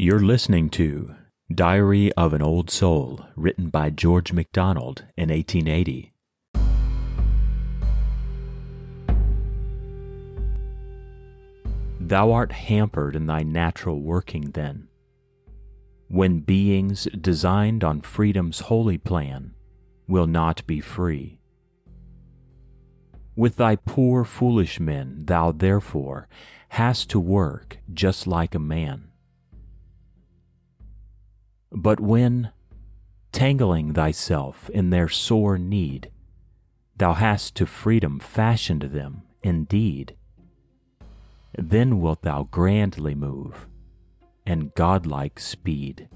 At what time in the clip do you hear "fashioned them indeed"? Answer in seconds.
38.18-40.16